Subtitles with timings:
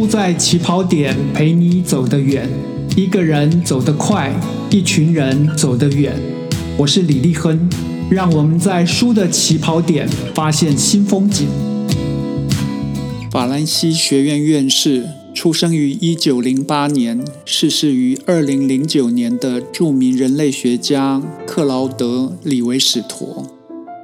[0.00, 2.48] 输在起跑点，陪你走得远。
[2.96, 4.34] 一个人走得快，
[4.70, 6.14] 一群人走得远。
[6.78, 7.68] 我是李立亨，
[8.10, 11.46] 让我们在书的起跑点发现新风景。
[13.30, 23.59] 法兰西学院院士，出生于一九零八年，逝世于二零零九年的著名人类学家克劳德·李维史陀。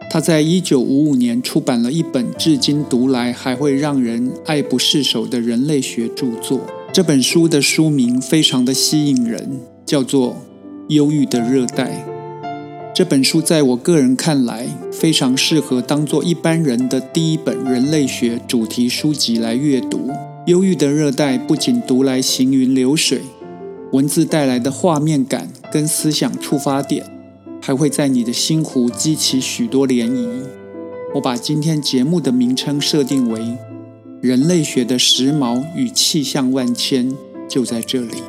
[0.09, 6.61] 他在一九五五年出版了一本至今读来还会让人爱不释手的人类学著作。
[6.93, 10.31] 这本书的书名非常的吸引人，叫做
[10.89, 11.85] 《忧郁的热带》。
[12.95, 20.09] 这本书在我个人看来，非常适合当做一般人的第一本人类学主题书籍来阅读。
[20.47, 23.21] 《忧郁的热带》不仅读来行云流水，
[23.93, 27.05] 文字带来的画面感跟思想触发点。
[27.67, 30.29] 还会在你的心湖激起许多涟漪。
[31.17, 33.41] 我把今天节目的名称设定为
[34.23, 37.13] “人类学的时髦与气象万千”，
[37.51, 38.23] 就在这里。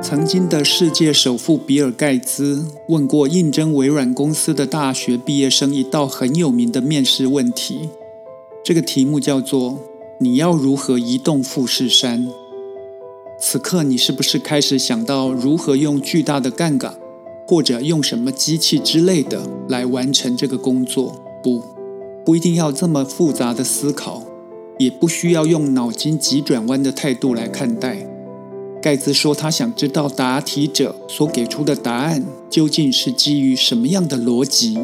[0.00, 7.88] 曾经的世界首富比尔·盖茨问过应征微软公司的大学毕业生一道很有名的面试问题，
[8.64, 9.80] 这个题目叫做
[10.20, 12.28] “你要如何移动富士山”。
[13.44, 16.94] 此刻，你是不是开始想到如何用巨大的杠杆，
[17.48, 21.20] 或者用什么机器之类的来完成这个工作？
[21.42, 21.60] 不，
[22.24, 24.22] 不一定要这么复杂的思考，
[24.78, 28.06] 也不需要用脑筋急转弯的态度来看待。
[28.80, 34.78] 盖茨说，他想知道答题者所给出的答案究竟是基于什么样的逻辑，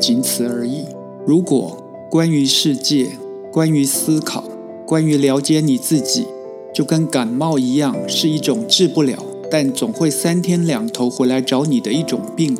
[0.00, 0.84] 仅此而已。
[1.24, 1.78] 如果
[2.10, 3.12] 关于世界、
[3.52, 4.42] 关于思考、
[4.84, 6.26] 关于了解你自己。
[6.72, 9.18] 就跟感冒一样，是一种治不了，
[9.50, 12.56] 但总会三天两头回来找你的一种病。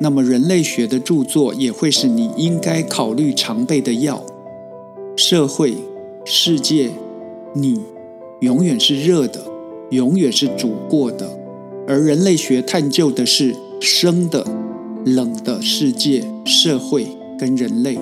[0.00, 4.24] 那么，人类学的著作也会是你应该考虑常备的药。
[5.16, 5.76] 社会、
[6.24, 6.90] 世界、
[7.54, 7.80] 你，
[8.40, 9.44] 永远是热的，
[9.90, 11.38] 永远是煮过的。
[11.86, 14.44] 而人类学探究的是生的、
[15.04, 17.06] 冷的世界、社会
[17.38, 17.98] 跟人类。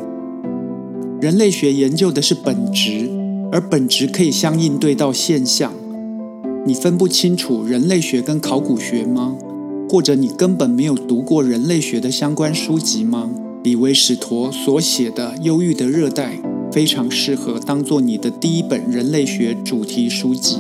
[1.20, 3.10] 人类学研究的是本质。
[3.52, 5.72] 而本质可以相应对到现象，
[6.64, 9.36] 你分不清楚人类学跟考古学吗？
[9.88, 13.28] 或者你根本没有读过人类学的相关书籍吗？
[13.64, 16.34] 李维史陀所写的《忧郁的热带》
[16.72, 20.58] 非常适合当做你的第一本人类学主题书籍。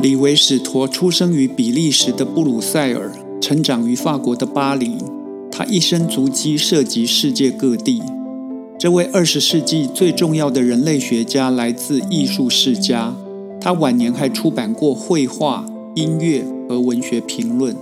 [0.00, 4.96] 李维史陀出生于比利时的布鲁塞尔，成长于法国的巴黎，
[5.52, 8.02] 他一生足迹涉及世界各地。
[8.78, 13.14] 这位二十世纪最重要的人类学家来自艺术世家，
[13.58, 15.64] 他晚年还出版过绘画、
[15.94, 17.74] 音乐和文学评论。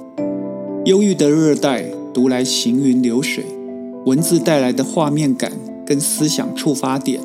[0.84, 3.44] 忧郁的热带读来行云流水，
[4.06, 5.50] 文字带来的画面感
[5.84, 7.20] 跟思想触发点，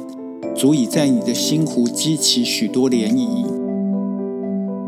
[0.55, 3.45] 足以在你的心湖激起许多涟漪。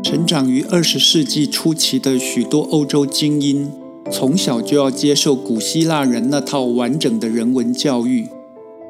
[0.02, 3.70] 成长于二十世纪初期的许多欧洲精英，
[4.10, 8.26] 从小就要接受古希腊人那套完整的人文教育。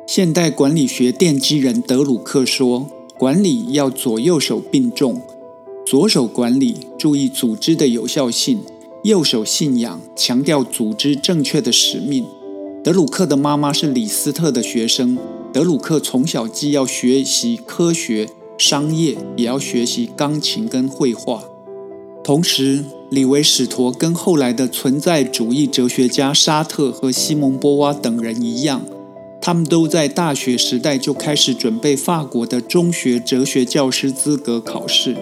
[0.07, 5.23] 现代管理学奠基人德鲁克说：“管理要左右手并重，
[5.87, 8.61] 左手管理注意组织的有效性，
[9.05, 12.27] 右手信仰强调组织正确的使命。”
[12.83, 15.17] 德鲁克的妈妈是李斯特的学生，
[15.53, 21.45] 德鲁克从小既要学习科学、商业，也要学习钢琴跟绘画。
[22.25, 28.85] 同时，李维史陀跟后来的存在主义哲学家沙特和西蒙波娃等人一样。
[29.45, 35.17] 他们都在大学时代就开始准备法国的中学哲学教师资格考试。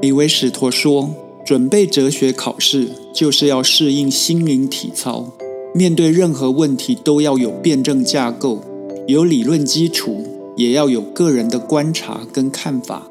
[0.00, 1.10] 李维史陀说
[1.44, 5.32] ：“准备哲学考试就是要适应心灵体操，
[5.74, 8.62] 面对任何问题都要有辩证架构，
[9.08, 10.24] 有理论基础，
[10.56, 13.08] 也要有个人的观察跟看法。”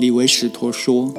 [0.00, 1.12] 李维史陀说：“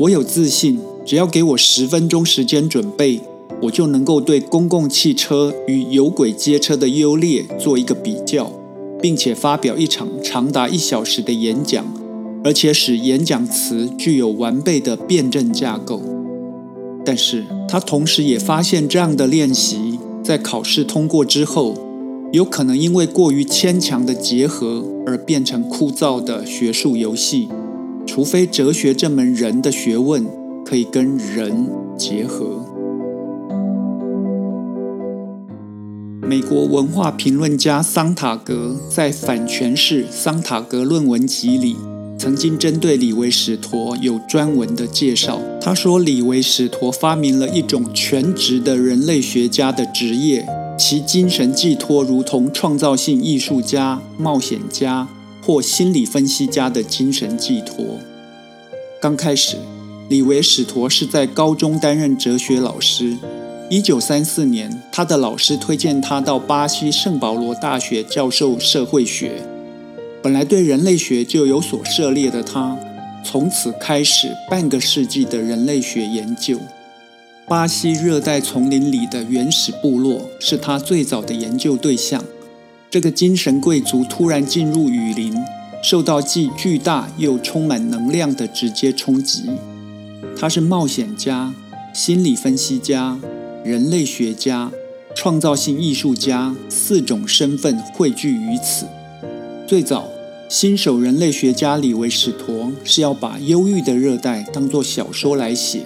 [0.00, 3.20] 我有自信，只要给我十分钟时间准备。”
[3.62, 8.52] 我就能够对公共汽车与有轨街车的优劣做一个比较，
[9.00, 11.84] 并且发表一场长达一小时的演讲，
[12.44, 16.02] 而且使演讲词具有完备的辩证架构。
[17.04, 21.74] 但是他同时也发现，这样的练习在考试通过之后，
[22.32, 27.48] 有可能因为过于牵强的结合而变成枯燥的学术游戏，
[28.04, 30.26] 除非哲学这门人的学问
[30.64, 32.65] 可以跟人结合。
[36.28, 41.76] 美国文化评论家桑塔格在《反诠释桑塔格论文集》里，
[42.18, 45.40] 曾经针对李维史陀有专文的介绍。
[45.60, 50.44] 他说，李维史陀发明了一种全职的人类学家的职业，
[50.76, 55.06] 其精神寄托如同创造性艺术家、冒险家
[55.40, 58.00] 或心理分析家的精神寄托。
[59.00, 59.58] 刚开始，
[60.08, 63.16] 李维史陀是在高中担任哲学老师。
[63.68, 69.42] 一九三四年，他的老师推荐他到巴西圣保罗大学教授社会学。
[70.22, 72.78] 本来对人类学就有所涉猎的他，
[73.24, 76.60] 从此开始半个世纪的人类学研究。
[77.48, 82.22] 巴西热带丛林里的原始部落是他最早的研究对象。
[82.88, 85.34] 这个精神贵族突然进入雨林，
[85.82, 89.50] 受到既巨大又充满能量的直接冲击。
[90.38, 91.52] 他是冒险家、
[91.92, 93.18] 心理分析家、
[93.66, 94.70] 人类学家、
[95.12, 98.86] 创造性艺术家四种身份汇聚于此。
[99.66, 100.08] 最早，
[100.48, 105.80] 新手人类学家李维史陀是要把忧郁的热带当作小说来写。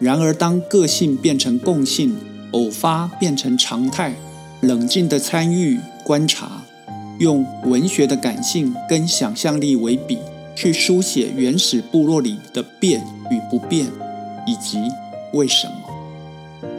[0.00, 2.16] 然而，当个性变成共性，
[2.50, 4.16] 偶发变成常态，
[4.62, 6.64] 冷静的参与观察，
[7.20, 10.18] 用文学的感性跟想象力为笔，
[10.56, 13.00] 去书写原始部落里的变
[13.30, 13.86] 与不变，
[14.44, 14.78] 以及
[15.32, 15.85] 为什么。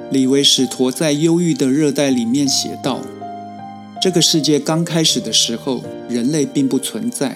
[0.09, 3.01] 李维史陀在《忧郁的热带》里面写道
[4.01, 7.31] ：“这个世界刚开始的时候，人类并不存在；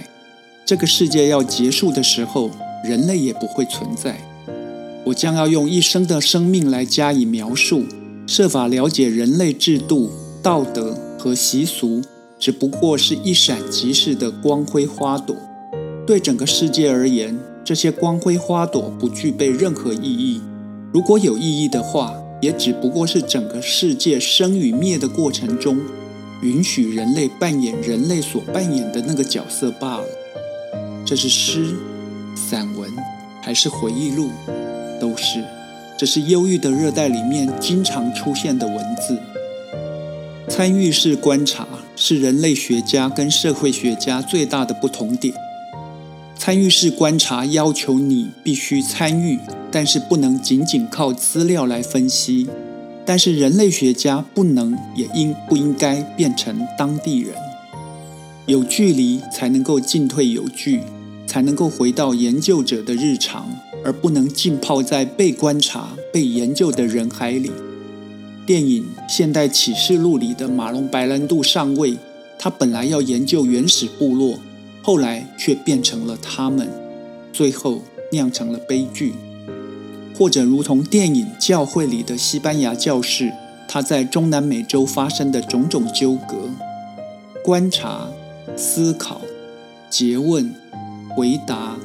[0.66, 2.50] 这个世界要结束的时候，
[2.86, 4.22] 人类也不会存在。”
[5.04, 7.84] 我将要用一生的生命来加以描述，
[8.26, 10.10] 设法了解人类制度、
[10.42, 12.02] 道德和习俗，
[12.40, 15.36] 只不过是一闪即逝的光辉花朵。
[16.08, 20.40] 对整个世界而言，这些光辉花朵不具备任何意义。
[20.94, 25.80] 如果有意义的话，也只不过是整个世界生与灭的过程中，
[26.42, 30.06] 允许人类扮演人类所扮演的那个角色罢了。
[31.06, 31.76] 这是诗、
[32.36, 32.92] 散文，
[33.42, 34.32] 还是回忆录？
[35.00, 35.44] 都是，
[35.98, 39.20] 这是忧郁的热带里面经常出现的文字。
[40.48, 45.34] 参与式观察是人类学家跟社会学家最大的不同点。
[46.44, 49.38] 参与式观察要求你必须参与，
[49.72, 52.48] 但是不能仅仅靠资料来分析。
[53.06, 57.36] 但是人类学家不能也应不应该变成当地人，
[58.48, 60.80] 有距离才能够进退有据，
[61.28, 63.48] 才能够回到研究者的日常。
[63.84, 67.52] 而不能浸泡在被观察、被研究的人海里。
[68.48, 71.96] 电影《现代启示录》里的马龙·白兰度上尉，
[72.40, 74.40] 他本来要研究原始部落，
[74.82, 76.70] 后来却变成了他们，
[77.32, 77.82] 最后
[78.12, 79.14] 酿成了悲剧。
[80.18, 83.32] 或者如同电影《教会》里的西班牙教士，
[83.68, 86.50] 他在中南美洲发生的种种纠葛、
[87.44, 88.08] 观察、
[88.56, 89.22] 思考、
[89.90, 90.54] 诘问、
[91.16, 91.78] 回答、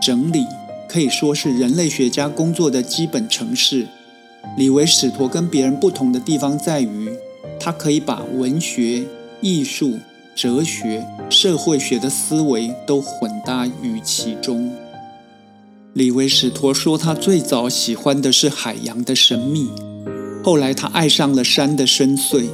[0.00, 0.46] 整理。
[0.88, 3.86] 可以说是人类学家工作的基本程式。
[4.58, 7.10] 李维史陀跟别人不同的地方在于，
[7.58, 9.04] 他可以把文学、
[9.40, 9.98] 艺术、
[10.34, 14.72] 哲学、社会学的思维都混搭于其中。
[15.92, 19.70] 李维史陀说，他最早喜欢的是海洋的神秘，
[20.42, 22.46] 后来他爱上了山的深邃。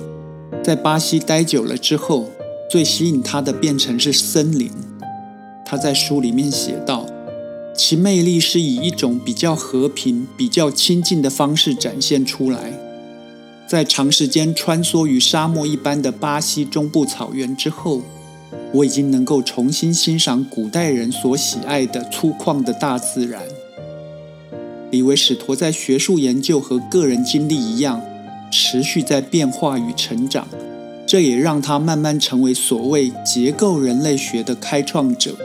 [0.63, 2.27] 在巴西待久了之后，
[2.71, 4.71] 最吸引他的变成是森林。
[5.65, 7.07] 他在书里面写道。
[7.77, 12.73] 其魅力是以一种比较和平、比较亲近的方式展现出来。
[13.69, 18.01] 在长时间穿梭于沙漠一般的巴西中部草原之后，
[18.73, 23.43] 我已经能够重新欣赏古代人所喜爱的粗犷的大自然。
[24.91, 28.01] 李维史陀在学术研究和个人经历一样，
[28.51, 30.49] 持续在变化与成长，
[31.07, 35.37] 这也让他慢慢成为所谓结构人类学的开创者。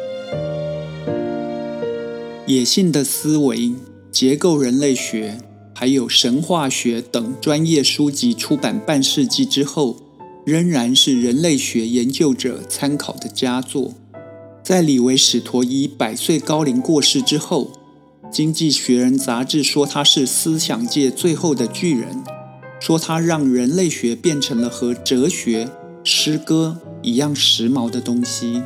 [2.45, 3.73] 野性的思维、
[4.09, 5.37] 结构人类学，
[5.83, 9.97] 还有神话学等专业书籍出版半世纪之后，
[10.45, 13.93] 仍然是人类学研究者参考的佳作。
[14.63, 17.73] 在李维史陀以百岁高龄过世之后，
[18.31, 22.23] 《经济学人》杂志说他是思想界最后的巨人，
[22.79, 25.69] 说他让人类学变成了和哲学、
[26.05, 28.63] 诗歌一样时髦的东西。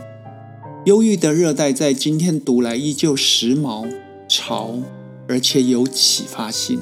[0.86, 3.91] 忧郁的热带在今天读来依旧时髦、
[4.29, 4.75] 潮，
[5.27, 6.79] 而且有启发性。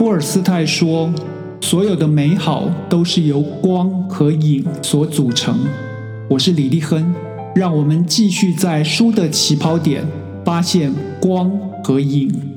[0.00, 1.12] 托尔斯泰说
[1.60, 5.54] ：“所有的美好都是由光和影所组成。”
[6.26, 7.14] 我是李立亨，
[7.54, 10.02] 让我们继续在书的起跑点
[10.42, 10.90] 发现
[11.20, 11.50] 光
[11.84, 12.49] 和影。